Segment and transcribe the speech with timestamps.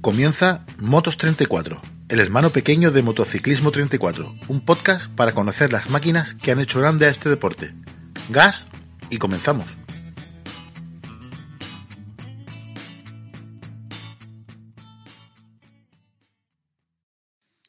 [0.00, 1.78] Comienza Motos 34,
[2.08, 6.80] el hermano pequeño de Motociclismo 34, un podcast para conocer las máquinas que han hecho
[6.80, 7.74] grande a este deporte.
[8.30, 8.66] Gas
[9.10, 9.66] y comenzamos.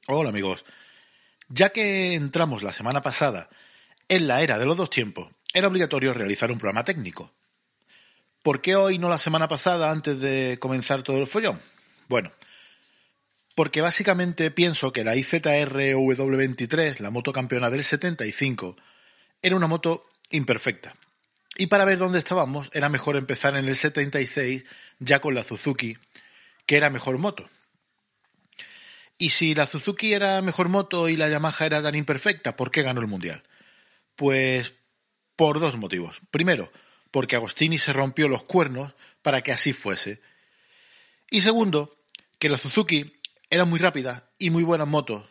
[0.07, 0.63] Hola amigos,
[1.49, 3.49] ya que entramos la semana pasada
[4.07, 7.33] en la era de los dos tiempos, era obligatorio realizar un programa técnico.
[8.41, 11.59] ¿Por qué hoy no la semana pasada antes de comenzar todo el follón?
[12.11, 12.29] Bueno,
[13.55, 18.75] porque básicamente pienso que la IZR W23, la moto campeona del 75,
[19.41, 20.97] era una moto imperfecta.
[21.55, 24.65] Y para ver dónde estábamos, era mejor empezar en el 76
[24.99, 25.97] ya con la Suzuki,
[26.65, 27.49] que era mejor moto.
[29.17, 32.81] Y si la Suzuki era mejor moto y la Yamaha era tan imperfecta, ¿por qué
[32.81, 33.41] ganó el Mundial?
[34.17, 34.73] Pues
[35.37, 36.19] por dos motivos.
[36.29, 36.73] Primero,
[37.09, 40.19] porque Agostini se rompió los cuernos para que así fuese.
[41.33, 41.97] Y segundo,
[42.41, 45.29] que la Suzuki era muy rápida y muy buenas motos.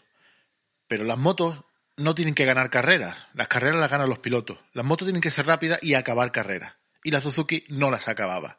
[0.87, 1.59] Pero las motos
[1.97, 3.27] no tienen que ganar carreras.
[3.35, 4.61] Las carreras las ganan los pilotos.
[4.75, 6.77] Las motos tienen que ser rápidas y acabar carreras.
[7.03, 8.59] Y la Suzuki no las acababa.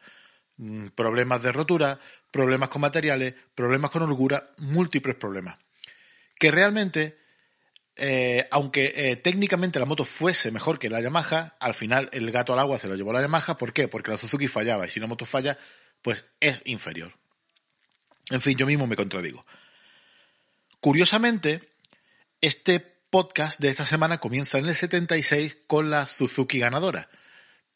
[0.57, 1.97] Mm, problemas de rotura,
[2.29, 5.57] problemas con materiales, problemas con holgura, múltiples problemas.
[6.37, 7.19] Que realmente
[7.95, 12.51] eh, aunque eh, técnicamente la moto fuese mejor que la Yamaha, al final el gato
[12.51, 13.57] al agua se lo llevó la Yamaha.
[13.57, 13.87] ¿Por qué?
[13.87, 15.57] Porque la Suzuki fallaba y si una moto falla,
[16.01, 17.20] pues es inferior.
[18.31, 19.45] En fin, yo mismo me contradigo.
[20.79, 21.69] Curiosamente,
[22.41, 27.09] este podcast de esta semana comienza en el 76 con la Suzuki ganadora.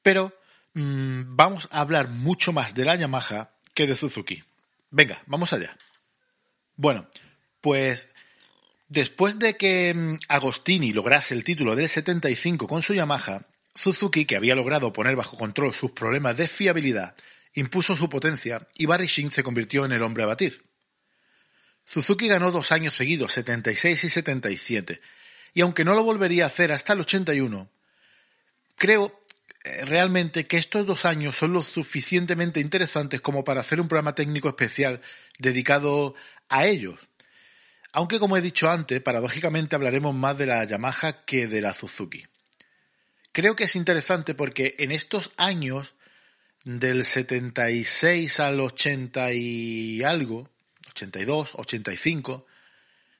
[0.02, 0.34] Pero
[0.74, 4.44] mm, vamos a hablar mucho más de la Yamaha que de Suzuki.
[4.90, 5.78] Venga, vamos allá.
[6.76, 7.08] Bueno,
[7.62, 8.10] pues
[8.88, 14.36] Después de que mm, Agostini lograse el título del 75 con su Yamaha, Suzuki, que
[14.36, 17.16] había logrado poner bajo control sus problemas de fiabilidad,
[17.56, 20.64] impuso su potencia y Barry Shing se convirtió en el hombre a batir.
[21.84, 25.02] Suzuki ganó dos años seguidos, 76 y 77,
[25.54, 27.70] y aunque no lo volvería a hacer hasta el 81,
[28.76, 29.20] creo
[29.64, 34.16] eh, realmente que estos dos años son lo suficientemente interesantes como para hacer un programa
[34.16, 35.02] técnico especial
[35.40, 36.16] dedicado
[36.50, 37.00] a ellos.
[37.92, 42.26] Aunque como he dicho antes, paradójicamente hablaremos más de la Yamaha que de la Suzuki.
[43.32, 45.96] Creo que es interesante porque en estos años,
[46.66, 50.50] del 76 al 80 y algo,
[50.90, 52.46] 82, 85,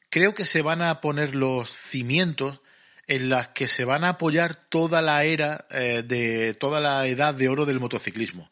[0.10, 2.60] creo que se van a poner los cimientos
[3.08, 7.36] en las que se van a apoyar toda la era eh, de toda la edad
[7.36, 8.52] de oro del motociclismo.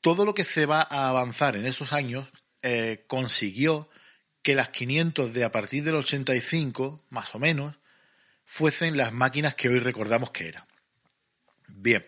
[0.00, 2.26] Todo lo que se va a avanzar en esos años
[2.62, 3.90] eh, consiguió
[4.42, 7.74] que las 500 de a partir del 85, más o menos,
[8.46, 10.64] fuesen las máquinas que hoy recordamos que eran.
[11.66, 12.06] Bien,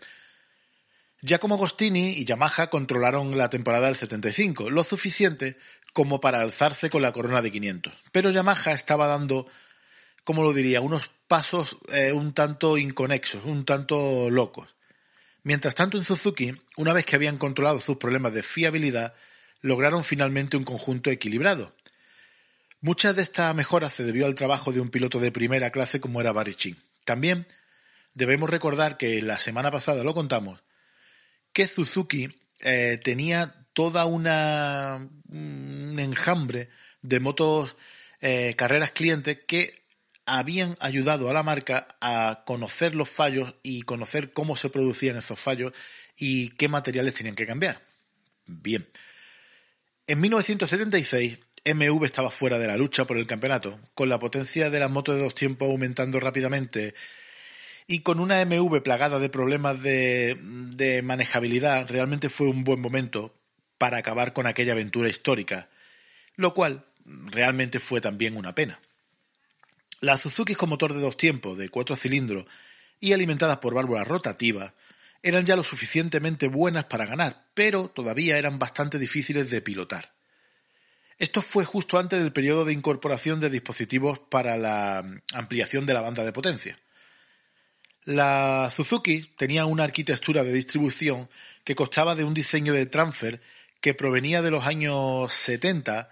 [1.21, 5.57] Giacomo Agostini y Yamaha controlaron la temporada del 75, lo suficiente
[5.93, 7.93] como para alzarse con la corona de 500.
[8.13, 9.47] Pero Yamaha estaba dando,
[10.25, 14.69] como lo diría, unos pasos eh, un tanto inconexos, un tanto locos.
[15.43, 19.15] Mientras tanto en Suzuki, una vez que habían controlado sus problemas de fiabilidad,
[19.61, 21.75] lograron finalmente un conjunto equilibrado,
[22.81, 26.21] Muchas de estas mejoras se debió al trabajo de un piloto de primera clase como
[26.21, 26.57] era Barry
[27.05, 27.45] También
[28.15, 30.61] debemos recordar que la semana pasada lo contamos,
[31.59, 32.29] que Suzuki
[32.61, 36.69] eh, tenía toda una un enjambre
[37.03, 37.75] de motos
[38.21, 39.75] eh, carreras clientes que
[40.25, 45.41] habían ayudado a la marca a conocer los fallos y conocer cómo se producían esos
[45.41, 45.73] fallos
[46.17, 47.83] y qué materiales tenían que cambiar.
[48.47, 48.87] Bien.
[50.07, 54.79] En 1976 MV estaba fuera de la lucha por el campeonato, con la potencia de
[54.79, 56.95] las motos de dos tiempos aumentando rápidamente
[57.89, 60.37] y con una MV plagada de problemas de,
[61.03, 63.35] manejabilidad, realmente fue un buen momento
[63.79, 65.69] para acabar con aquella aventura histórica,
[66.37, 68.81] lo cual realmente fue también una pena.
[70.01, 72.47] Las Suzuki con motor de dos tiempos, de cuatro cilindros
[73.01, 74.73] y alimentadas por válvulas rotativas,
[75.23, 80.13] eran ya lo suficientemente buenas para ganar, pero todavía eran bastante difíciles de pilotar.
[81.19, 85.05] Esto fue justo antes del periodo de incorporación de dispositivos para la
[85.35, 86.79] ampliación de la banda de potencia.
[88.09, 91.29] La Suzuki tenía una arquitectura de distribución
[91.63, 93.39] que costaba de un diseño de transfer
[93.83, 96.09] que provenía de los años 70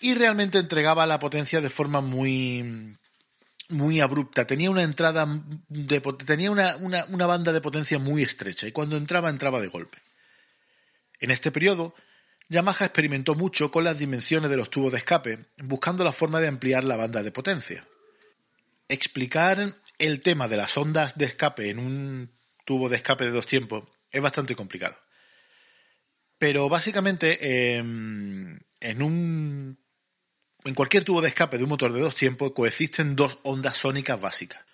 [0.00, 2.96] y realmente entregaba la potencia de forma muy
[3.68, 5.26] muy abrupta, tenía una entrada
[5.68, 9.98] de, tenía una, una banda de potencia muy estrecha y cuando entraba entraba de golpe.
[11.20, 11.94] En este periodo
[12.48, 16.48] Yamaha experimentó mucho con las dimensiones de los tubos de escape, buscando la forma de
[16.48, 17.86] ampliar la banda de potencia.
[18.88, 22.30] Explicar el tema de las ondas de escape en un
[22.64, 24.96] tubo de escape de dos tiempos es bastante complicado.
[26.38, 29.78] Pero básicamente em, en un
[30.64, 34.20] en cualquier tubo de escape de un motor de dos tiempos coexisten dos ondas sónicas
[34.20, 34.64] básicas.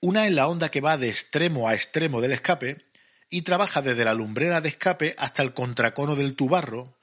[0.00, 2.86] Una es la onda que va de extremo a extremo del escape
[3.28, 6.96] y trabaja desde la lumbrera de escape hasta el contracono del tubarro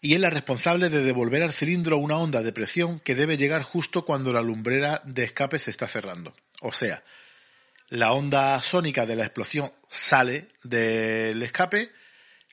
[0.00, 3.62] y es la responsable de devolver al cilindro una onda de presión que debe llegar
[3.62, 6.34] justo cuando la lumbrera de escape se está cerrando.
[6.64, 7.04] O sea,
[7.88, 11.90] la onda sónica de la explosión sale del escape,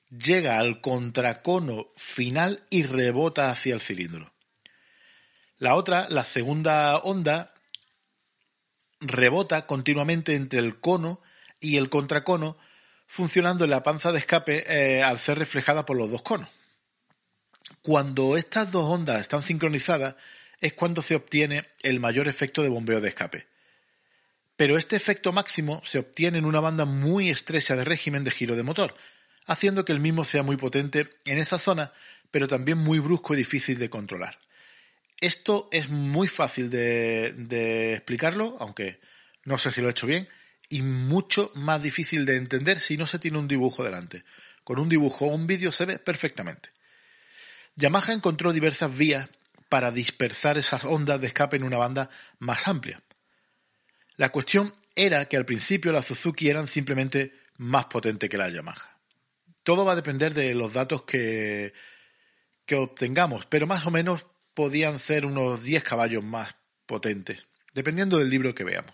[0.10, 4.34] llega al contracono final y rebota hacia el cilindro.
[5.60, 7.54] La otra, la segunda onda,
[9.00, 11.22] rebota continuamente entre el cono
[11.62, 12.58] y el contracono,
[13.08, 16.50] funcionando en la panza de escape eh, al ser reflejada por los dos conos.
[17.82, 20.16] Cuando estas dos ondas están sincronizadas
[20.60, 23.51] es cuando se obtiene el mayor efecto de bombeo de escape.
[24.62, 28.56] Pero este efecto máximo se obtiene en una banda muy estrecha de régimen de giro
[28.56, 28.94] de motor,
[29.48, 31.94] haciendo que el mismo sea muy potente en esa zona,
[32.30, 34.38] pero también muy brusco y difícil de controlar.
[35.20, 39.00] Esto es muy fácil de, explicarlo, aunque
[39.46, 40.30] no sé si lo he hecho bien,
[40.70, 44.24] y mucho más difícil de entender si no se tiene un dibujo delante.
[44.64, 46.70] Con un dibujo o un vídeo se ve perfectamente.
[47.78, 49.28] Yamaha encontró diversas vías
[49.70, 53.02] para dispersar esas ondas de escape en una banda más amplia.
[54.22, 59.00] La cuestión era que al principio las Suzuki eran simplemente más potentes que las Yamaha.
[59.64, 61.74] Todo va a depender de los datos que,
[62.68, 68.30] que obtengamos, pero más o menos podían ser unos 10 caballos más potentes, dependiendo del
[68.30, 68.94] libro que veamos.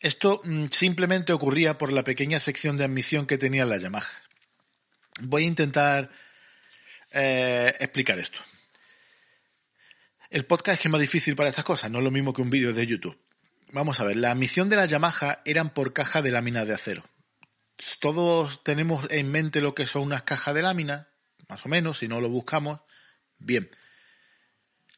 [0.00, 4.22] Esto mm, simplemente ocurría por la pequeña sección de admisión que tenía la Yamaha.
[5.20, 6.10] Voy a intentar
[7.10, 8.38] eh, explicar esto.
[10.28, 12.42] El podcast es que es más difícil para estas cosas, no es lo mismo que
[12.42, 13.18] un vídeo de YouTube.
[13.72, 17.04] Vamos a ver, la admisión de la Yamaha eran por caja de lámina de acero.
[18.00, 21.08] Todos tenemos en mente lo que son unas cajas de lámina,
[21.48, 22.80] más o menos, si no lo buscamos.
[23.38, 23.68] Bien.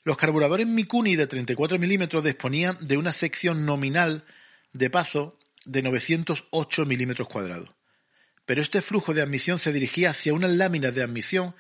[0.05, 4.25] Los carburadores Mikuni de 34 milímetros disponían de una sección nominal
[4.73, 7.71] de paso de 908 milímetros cuadrados.
[8.47, 11.55] Pero este flujo de admisión se dirigía hacia unas láminas de admisión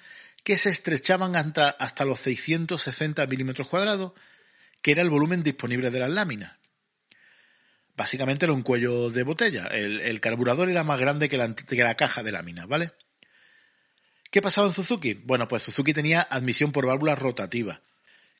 [0.44, 4.12] que se estrechaban hasta, hasta los 660 milímetros cuadrados,
[4.82, 6.57] que era el volumen disponible de las láminas.
[7.98, 9.66] Básicamente era un cuello de botella.
[9.66, 12.92] El, carburador era más grande que la, caja de láminas, ¿vale?
[14.30, 15.14] ¿Qué pasaba en Suzuki?
[15.14, 17.82] Bueno, pues Suzuki tenía admisión por válvula rotativa,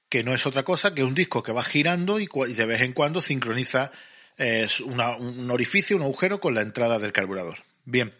[0.09, 2.93] que no es otra cosa que un disco que va girando y, de vez en
[2.93, 3.91] cuando sincroniza
[4.37, 7.65] eh, un orificio, un agujero con la entrada del carburador.
[7.85, 8.15] Bien.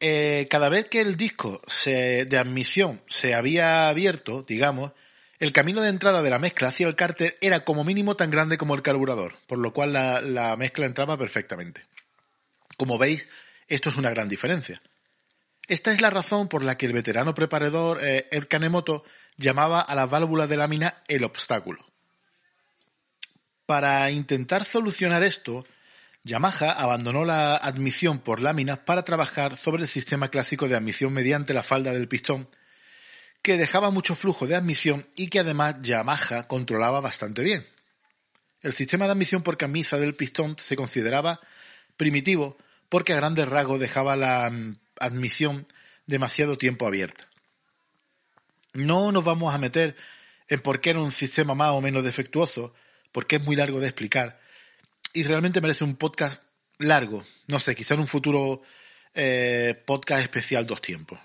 [0.00, 4.92] Eh, cada vez que el disco de admisión se había abierto, digamos,
[5.40, 8.58] el camino de entrada de la mezcla hacia el cárter era como mínimo tan grande
[8.58, 11.86] como el carburador, por lo cual la mezcla entraba perfectamente.
[12.76, 13.26] Como veis,
[13.66, 14.82] esto es una gran diferencia.
[15.66, 19.02] Esta es la razón por la que el veterano preparador eh, Kanemoto
[19.36, 21.86] llamaba a la válvula de lámina el obstáculo.
[23.64, 25.64] Para intentar solucionar esto,
[26.22, 31.54] Yamaha abandonó la admisión por láminas para trabajar sobre el sistema clásico de admisión mediante
[31.54, 32.48] la falda del pistón,
[33.42, 37.66] que dejaba mucho flujo de admisión y que además Yamaha controlaba bastante bien.
[38.62, 41.40] El sistema de admisión por camisa del pistón se consideraba
[41.96, 42.58] primitivo
[42.88, 45.66] porque a grandes rasgos dejaba la mm, admisión
[46.06, 47.28] demasiado tiempo abierta.
[48.74, 49.96] No nos vamos a meter
[50.48, 52.74] en por qué era un sistema más o menos defectuoso,
[53.12, 54.40] porque es muy largo de explicar
[55.12, 56.42] y realmente merece un podcast
[56.78, 58.62] largo, no sé, quizá en un futuro
[59.14, 61.18] eh, podcast especial dos tiempos.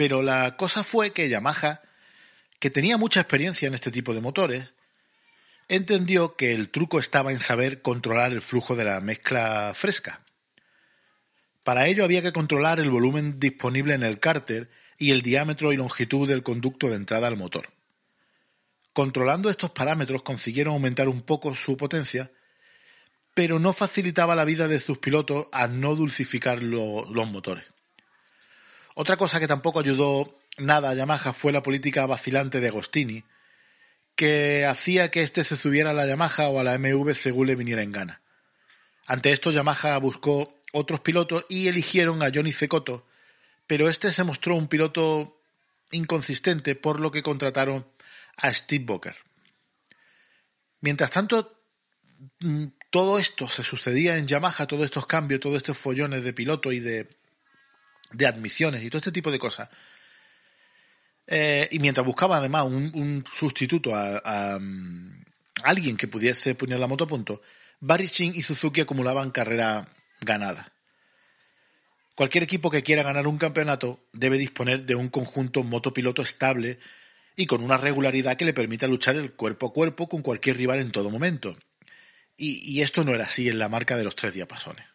[0.00, 1.82] Pero la cosa fue que Yamaha,
[2.58, 4.72] que tenía mucha experiencia en este tipo de motores,
[5.68, 10.24] entendió que el truco estaba en saber controlar el flujo de la mezcla fresca.
[11.64, 15.76] Para ello había que controlar el volumen disponible en el cárter y el diámetro y
[15.76, 17.68] longitud del conducto de entrada al motor.
[18.94, 22.30] Controlando estos parámetros consiguieron aumentar un poco su potencia,
[23.34, 27.66] pero no facilitaba la vida de sus pilotos al no dulcificar los motores.
[29.00, 33.24] Otra cosa que tampoco ayudó nada a Yamaha fue la política vacilante de Agostini,
[34.14, 37.56] que hacía que éste se subiera a la Yamaha o a la MV según le
[37.56, 38.20] viniera en gana.
[39.06, 43.06] Ante esto Yamaha buscó otros pilotos y eligieron a Johnny Cecotto,
[43.66, 45.40] pero este se mostró un piloto
[45.92, 47.86] inconsistente, por lo que contrataron
[48.36, 49.16] a Steve Boker.
[50.82, 51.58] Mientras tanto,
[52.40, 56.70] mm, todo esto se sucedía en Yamaha, todos estos cambios, todos estos follones de piloto
[56.70, 57.08] y de,
[58.12, 59.68] de admisiones y todo este tipo de cosas.
[61.26, 65.24] Eh, y mientras buscaba además un, sustituto a, mm,
[65.62, 67.42] alguien que pudiese poner la moto a punto,
[67.80, 69.88] Barry Chin y Suzuki acumulaban carrera
[70.20, 70.72] ganada.
[72.14, 76.78] Cualquier equipo que quiera ganar un campeonato debe disponer de un conjunto motopiloto estable
[77.36, 80.80] y con una regularidad que le permita luchar el cuerpo a cuerpo con cualquier rival
[80.80, 81.56] en todo momento.
[82.36, 84.86] Y, esto no era así en la marca de los tres diapasones.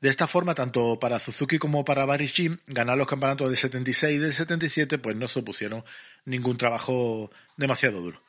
[0.00, 4.18] De esta forma, tanto para Suzuki como para Jim, ganar los campeonatos del 76 y
[4.18, 5.84] del 77 pues no supusieron
[6.24, 8.22] ningún trabajo demasiado duro.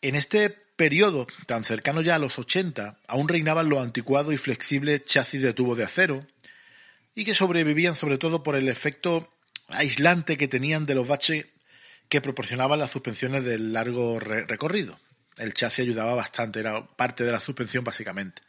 [0.00, 5.04] En este periodo tan cercano ya a los 80, aún reinaban los anticuados y flexibles
[5.04, 6.26] chasis de tubo de acero,
[7.14, 9.32] y que sobrevivían sobre todo por el efecto
[9.68, 11.46] aislante que tenían de los baches
[12.08, 15.00] que proporcionaban las suspensiones del largo recorrido.
[15.36, 18.42] El chasis ayudaba bastante, era parte de la suspensión básicamente.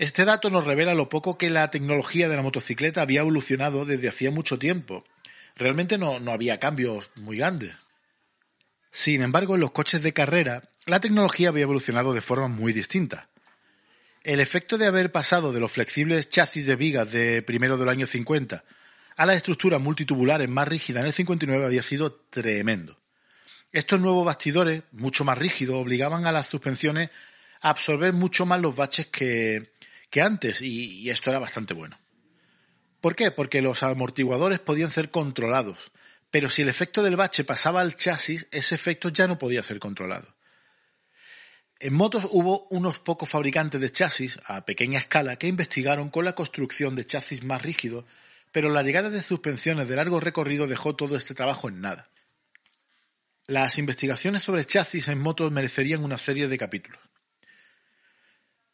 [0.00, 4.08] Este dato nos revela lo poco que la tecnología de la motocicleta había evolucionado desde
[4.08, 5.04] hacía mucho tiempo.
[5.56, 7.74] Realmente no, no había cambios muy grandes.
[8.90, 13.28] Sin embargo, en los coches de carrera, la tecnología había evolucionado de forma muy distinta.
[14.24, 18.06] El efecto de haber pasado de los flexibles chasis de vigas de primero del año
[18.06, 18.64] 50
[19.18, 22.98] a las estructuras multitubulares más rígidas en el 59 había sido tremendo.
[23.70, 27.10] Estos nuevos bastidores, mucho más rígidos, obligaban a las suspensiones
[27.60, 29.72] a absorber mucho más los baches que,
[30.10, 31.98] que antes, y, esto era bastante bueno.
[33.00, 33.30] ¿Por qué?
[33.30, 35.92] Porque los amortiguadores podían ser controlados,
[36.30, 39.78] pero si el efecto del bache pasaba al chasis, ese efecto ya no podía ser
[39.78, 40.34] controlado.
[41.78, 46.34] En motos hubo unos pocos fabricantes de chasis a pequeña escala que investigaron con la
[46.34, 48.04] construcción de chasis más rígidos,
[48.52, 52.10] pero la llegada de suspensiones de largo recorrido dejó todo este trabajo en nada.
[53.46, 57.00] Las investigaciones sobre chasis en motos merecerían una serie de capítulos.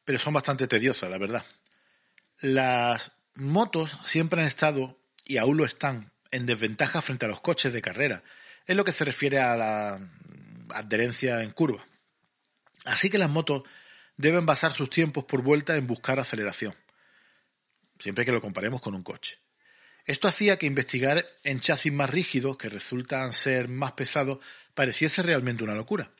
[0.06, 1.44] Pero son bastante tediosas, la verdad.
[2.40, 7.72] Las motos siempre han estado, y aún lo están, en desventaja frente a los coches
[7.72, 8.22] de carrera,
[8.66, 10.00] en lo que se refiere a la
[10.70, 11.84] adherencia en curva.
[12.84, 13.64] Así que las motos
[14.16, 16.75] deben basar sus tiempos por vuelta en buscar aceleración,
[17.98, 19.40] siempre que lo comparemos con un coche.
[20.04, 24.38] Esto hacía que investigar en chasis más rígidos, que resultan ser más pesados,
[24.72, 26.12] pareciese realmente una locura.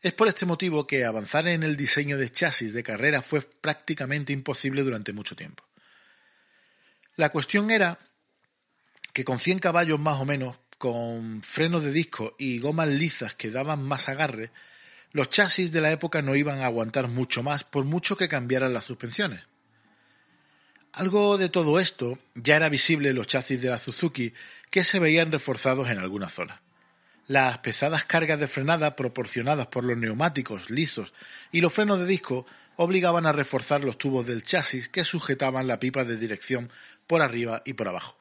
[0.00, 4.32] Es por este motivo que avanzar en el diseño de chasis de carrera fue prácticamente
[4.32, 5.64] imposible durante mucho tiempo.
[7.16, 7.98] La cuestión era
[9.12, 13.50] que con 100 caballos más o menos, con frenos de disco y gomas lisas que
[13.50, 14.52] daban más agarre,
[15.10, 18.72] los chasis de la época no iban a aguantar mucho más por mucho que cambiaran
[18.72, 19.40] las suspensiones.
[20.92, 24.32] Algo de todo esto ya era visible en los chasis de la Suzuki
[24.70, 26.60] que se veían reforzados en algunas zonas.
[27.28, 31.12] Las pesadas cargas de frenada proporcionadas por los neumáticos lisos
[31.52, 35.78] y los frenos de disco obligaban a reforzar los tubos del chasis que sujetaban la
[35.78, 36.72] pipa de dirección
[37.06, 38.16] por arriba y por abajo.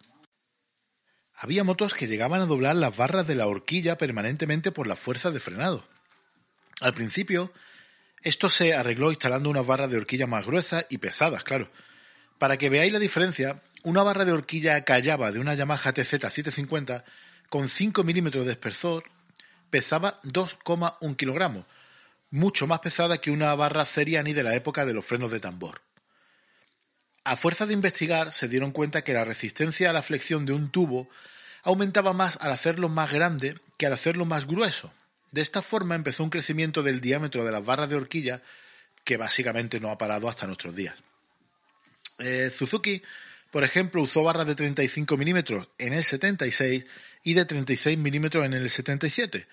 [1.34, 5.32] Había motos que llegaban a doblar las barras de la horquilla permanentemente por la fuerza
[5.32, 5.88] de frenado.
[6.82, 7.54] Al principio,
[8.24, 11.72] esto se arregló instalando unas barras de horquilla más gruesas y pesadas, claro.
[12.40, 17.06] Para que veáis la diferencia, una barra de horquilla callaba de una Yamaha TZ750
[17.50, 19.06] con 5 milímetros de espesor
[19.70, 21.66] pesaba 2,1 kilogramos,
[22.30, 25.82] mucho más pesada que una barra Seriani de la época de los frenos de tambor.
[27.24, 30.72] A fuerza de investigar, se dieron cuenta que la resistencia a la flexión de un
[30.72, 31.10] tubo
[31.64, 34.94] aumentaba más al hacerlo más grande que al hacerlo más grueso.
[35.32, 38.42] De esta forma empezó un crecimiento del diámetro de las barras de horquilla
[39.04, 40.96] que básicamente no ha parado hasta nuestros días.
[42.20, 43.04] Eh, Suzuki,
[43.52, 46.86] por ejemplo, usó barras de 35 milímetros en el 76
[47.28, 49.48] y de 36 milímetros en el 77.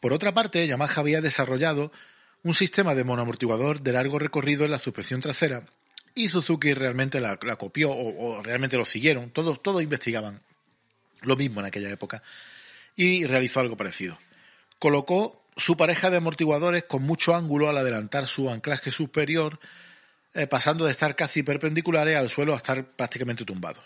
[0.00, 1.92] Por otra parte, Yamaha había desarrollado
[2.42, 5.64] un sistema de monoamortiguador de largo recorrido en la suspensión trasera
[6.14, 9.30] y Suzuki realmente la, copió o, realmente lo siguieron.
[9.30, 10.42] Todos, todos investigaban
[11.22, 12.22] lo mismo en aquella época
[12.94, 14.18] y realizó algo parecido.
[14.78, 19.58] Colocó su pareja de amortiguadores con mucho ángulo al adelantar su anclaje superior,
[20.34, 23.82] eh, pasando de estar casi perpendiculares al suelo a estar prácticamente tumbados.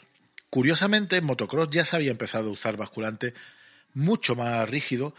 [0.54, 3.34] Curiosamente, en motocross ya se había empezado a usar basculantes
[3.92, 5.12] mucho más rígidos,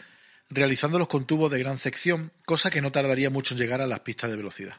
[0.50, 4.00] realizándolos con tubos de gran sección, cosa que no tardaría mucho en llegar a las
[4.00, 4.78] pistas de velocidad.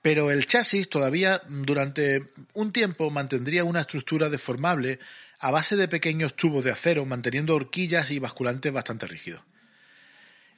[0.00, 5.00] Pero el chasis todavía durante un tiempo mantendría una estructura deformable
[5.38, 9.42] a base de pequeños tubos de acero, manteniendo horquillas y basculantes bastante rígidos.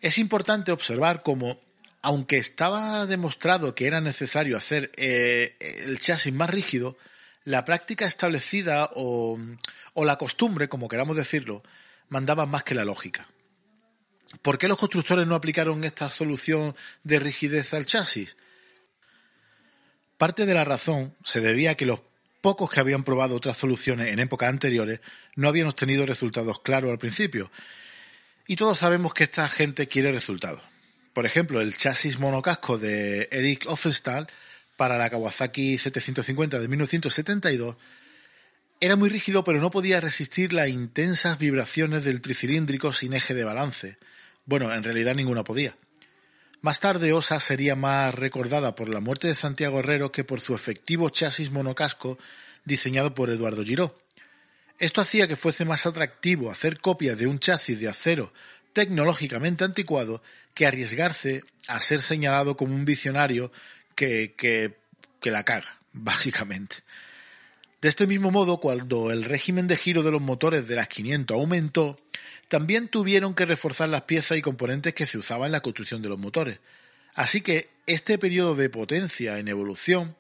[0.01, 1.61] Es importante observar cómo,
[2.01, 6.97] aunque estaba demostrado que era necesario hacer eh, el chasis más rígido,
[7.47, 9.39] la práctica establecida o,
[9.95, 11.63] la costumbre, como queramos decirlo,
[12.09, 13.29] mandaba más que la lógica.
[14.43, 16.75] ¿Por qué los constructores no aplicaron esta solución
[17.05, 18.37] de rigidez al chasis?
[20.19, 22.01] Parte de la razón se debía a que los
[22.41, 25.01] pocos que habían probado otras soluciones en épocas anteriores
[25.37, 27.53] no habían obtenido resultados claros al principio.
[28.49, 30.63] Y todos sabemos que esta gente quiere resultados.
[31.13, 34.27] Por ejemplo, el chasis monocasco de Eric Offenstahl
[34.77, 37.77] para la Kawasaki 750 de 1972,
[38.81, 43.45] era muy rígido pero no podía resistir las intensas vibraciones del tricilíndrico sin eje de
[43.45, 43.97] balance.
[44.45, 45.77] Bueno, en realidad ninguna podía.
[46.61, 50.55] Más tarde Osa sería más recordada por la muerte de Santiago Herrero que por su
[50.55, 52.19] efectivo chasis monocasco
[52.65, 53.99] diseñado por Eduardo Giró.
[54.79, 58.33] Esto hacía que fuese más atractivo hacer copias de un chasis de acero
[58.73, 63.51] tecnológicamente anticuado que arriesgarse a ser señalado como un visionario
[63.97, 66.77] que, que, la caga, básicamente.
[67.83, 71.35] De este mismo modo, cuando el régimen de giro de los motores de las 500
[71.35, 71.99] aumentó,
[72.49, 76.09] también tuvieron que reforzar las piezas y componentes que se usaban en la construcción de
[76.09, 76.61] los motores.
[77.15, 80.17] Así que este periodo de potencia en evolución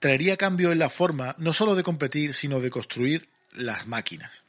[0.00, 4.42] traería cambio en la forma no solo de competir, sino de construir las máquinas.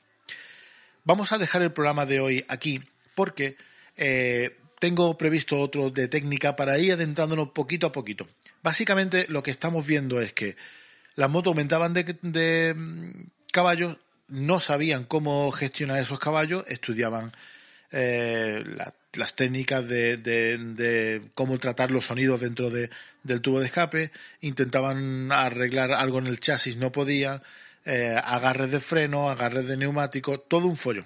[1.04, 2.82] Vamos a dejar el programa de hoy aquí
[3.14, 3.56] porque
[3.96, 8.28] eh, tengo previsto otro de técnica para ir adentrándonos poquito a poquito.
[8.64, 10.56] Básicamente lo que estamos viendo es que
[11.16, 13.98] las motos aumentaban de, mm, caballos,
[14.30, 17.34] no sabían cómo gestionar esos caballos, estudiaban
[17.92, 18.64] eh,
[19.14, 26.18] las técnicas de, cómo tratar los sonidos dentro del tubo de escape, intentaban arreglar algo
[26.18, 27.44] en el chasis, no podían,
[27.86, 31.06] eh, agarres de freno, agarres de neumático, todo un follón.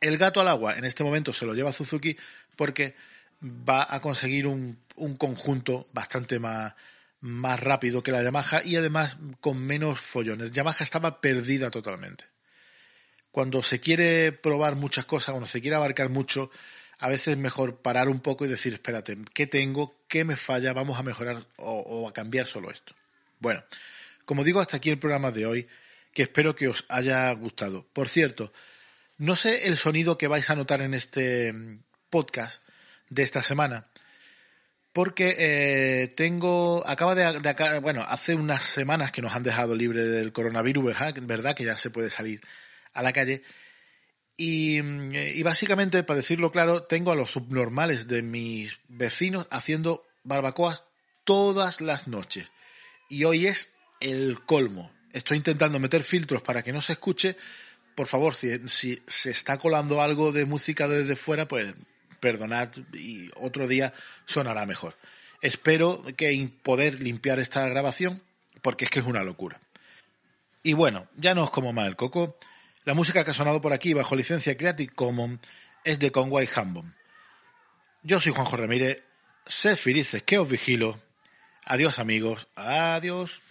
[0.00, 2.16] El gato al agua en este momento se lo lleva Suzuki
[2.56, 2.94] porque
[3.44, 6.74] va a conseguir un, un conjunto bastante más,
[7.20, 10.52] más rápido que la Yamaha y además con menos follones.
[10.52, 12.26] Yamaha estaba perdida totalmente.
[13.30, 16.50] Cuando se quiere probar muchas cosas, cuando se quiere abarcar mucho,
[16.98, 19.96] a veces es mejor parar un poco y decir, espérate, ¿qué tengo?
[20.08, 20.72] ¿Qué me falla?
[20.72, 22.94] Vamos a mejorar o, a cambiar solo esto.
[23.40, 23.64] Bueno,
[24.24, 25.68] como digo, hasta aquí el programa de hoy,
[26.12, 27.86] que espero que os haya gustado.
[27.92, 28.52] Por cierto,
[29.18, 31.52] no sé el sonido que vais a notar en este
[32.10, 32.62] podcast
[33.10, 33.86] de esta semana,
[34.94, 40.04] porque eh, tengo, acaba de, de, bueno, hace unas semanas que nos han dejado libre
[40.04, 41.56] del coronavirus, ¿verdad?
[41.56, 42.40] Que ya se puede salir
[42.92, 43.42] a la calle.
[44.36, 50.06] Y, mm, y, básicamente, para decirlo claro, tengo a los subnormales de mis vecinos haciendo
[50.22, 50.84] barbacoas
[51.24, 52.46] todas las noches.
[53.08, 54.92] Y hoy es el colmo.
[55.12, 57.36] Estoy intentando meter filtros para que no se escuche.
[57.96, 61.74] Por favor, si, si se está colando algo de música desde fuera, pues
[62.24, 63.92] perdonad y otro día
[64.24, 64.96] sonará mejor.
[65.42, 68.22] Espero que poder limpiar esta grabación
[68.62, 69.60] porque es que es una locura.
[70.62, 72.38] Y bueno, ya no os como más el coco.
[72.84, 75.38] La música que ha sonado por aquí bajo licencia Creative Commons
[75.84, 76.94] es de Conway Hambon.
[78.02, 79.02] Yo soy Juanjo Ramírez.
[79.44, 80.98] Sed felices que os vigilo.
[81.66, 82.48] Adiós amigos.
[82.56, 83.42] Adiós.